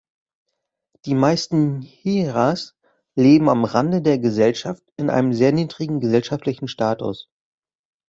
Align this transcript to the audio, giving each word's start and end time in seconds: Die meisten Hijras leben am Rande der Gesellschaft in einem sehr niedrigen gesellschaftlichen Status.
Die 1.05 1.13
meisten 1.13 1.81
Hijras 1.83 2.73
leben 3.13 3.47
am 3.49 3.65
Rande 3.65 4.01
der 4.01 4.17
Gesellschaft 4.17 4.81
in 4.97 5.11
einem 5.11 5.31
sehr 5.31 5.51
niedrigen 5.51 5.99
gesellschaftlichen 5.99 6.67
Status. 6.67 7.29